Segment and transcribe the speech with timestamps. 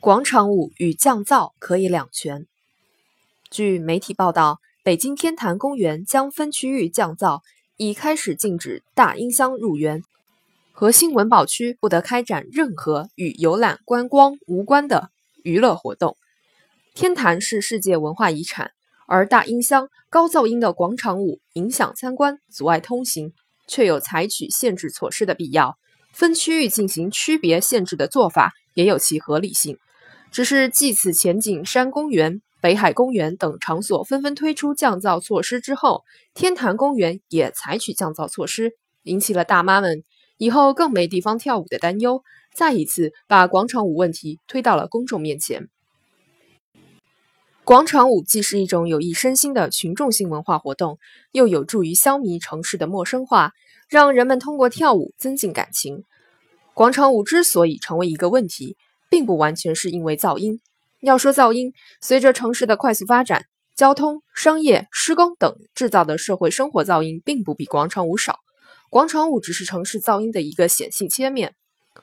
[0.00, 2.46] 广场舞与降噪可以两全。
[3.50, 7.40] 据媒体报道，北京天坛公园将分区域降噪，
[7.76, 10.02] 已开始禁止大音箱入园，
[10.70, 15.10] 核心文保区不得开展任何与游览观光无关的
[15.42, 16.16] 娱乐活动。
[16.94, 18.70] 天坛是世界文化遗产，
[19.06, 23.32] 而大音箱、高噪音的广场舞影响参观、阻碍通行，
[23.66, 25.76] 却有采取限制措施的必要。
[26.12, 29.78] 分区域进行区别限制的做法也有其合理性。
[30.36, 36.04] 只是继此前景山公园、北海公园等场所纷纷推出降噪措施之后，
[36.34, 38.72] 天坛公园也采取降噪措施，
[39.04, 40.04] 引起了大妈们
[40.36, 42.22] 以后更没地方跳舞的担忧，
[42.54, 45.70] 再一次把广场舞问题推到了公众面前。
[47.64, 50.98] 广场舞既是一种有益身心的群众性文化活动，
[51.32, 53.52] 又有助于消弭城市的陌生化，
[53.88, 56.04] 让人们通过跳舞增进感情。
[56.74, 58.76] 广场舞之所以成为一个问题，
[59.16, 60.60] 并不完全是因为噪音。
[61.00, 68.40] 要说噪音，随着城市的快速发展，交通、商业、施工等制造的社会生活噪音并不比广场舞少。
[68.90, 71.54] 广场舞只是城市噪音的一个显性切面。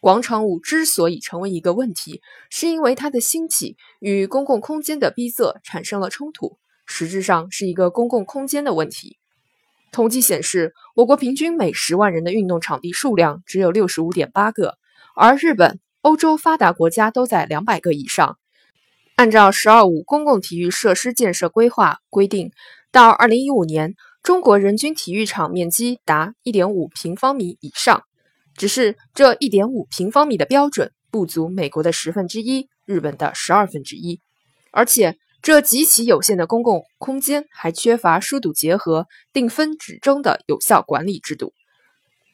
[0.00, 9.16] 广场舞之所以成为一个问题，是因为它的兴起与公共空间的逼仄产生了冲突，实质上是一个公共空间的问题。
[9.92, 14.74] 统计显示，我国平均每十万人的运动场地数量只有六十五点八个，
[15.14, 15.78] 而日本。
[16.06, 18.38] 欧洲发达国家都在两百个以上。
[19.16, 22.52] 按照“十二五”公共体育设施建设规划规定，
[22.92, 28.04] 到二零一五年，中国人均体育场面积达一点五平方米以上。
[28.54, 34.20] 只是这一点五平方米的标准不足美国的十分之一，日本的十二分之一。
[34.70, 41.52] 而且，这极其有限的公共空间还缺乏疏堵结合、定分止中的有效管理制度。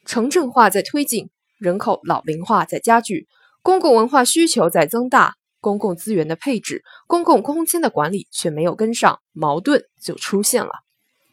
[0.05, 3.29] 城镇化在推进，人口老龄化在加剧。
[3.63, 10.73] 公共文化需求在增大，公共资源的配置、公共空间的管理却没有跟上，矛盾就出现了。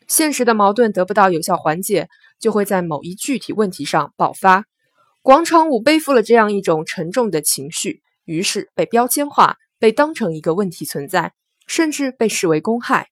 [0.07, 2.07] 现实的矛盾得不到有效缓解，
[2.39, 4.65] 就会在某一具体问题上爆发。
[5.23, 11.33] 广场舞背负了这样一种沉重的情绪，于是被标签化，被当成一个问题存在，
[11.65, 13.09] 甚至被视为公害。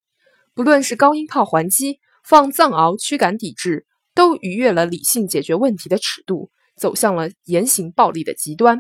[0.54, 8.80] 不论是高音炮还击、放藏獒驱赶抵制，都逾越了理性解决问题的尺度，走向了严刑暴力的极端。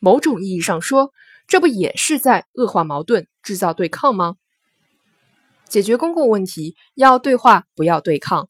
[0.00, 1.12] 某种意义上说，
[1.46, 4.34] 这不也是在恶化矛盾、制造对抗吗？
[5.68, 8.48] 解决公共问题要对话，不要对抗。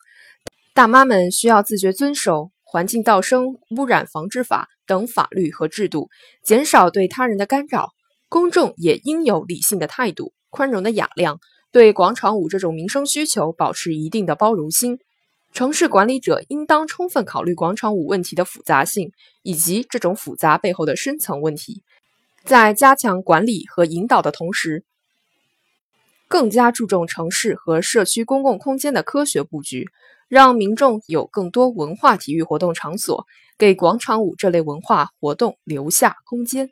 [0.73, 6.09] 大妈们需要自觉遵守《环境噪声污染防治法》等法律和制度，
[6.43, 7.91] 减少对他人的干扰。
[8.29, 11.41] 公众也应有理性的态度、宽容的雅量，
[11.73, 14.99] 对广场舞这种民生需求保持一定的包容心。
[15.53, 19.13] 城市管理者应当充分考虑广场舞问题的复杂性，
[19.43, 21.83] 以及这种复杂背后的深层问题，
[22.45, 24.85] 在加强管理和引导的同时，
[26.29, 29.89] 更加注重城市和社区公共空间的科学布局，
[30.29, 33.27] 让民众有更多文化体育活动场所，
[33.59, 36.71] 给广场舞这类文化活动留下空间。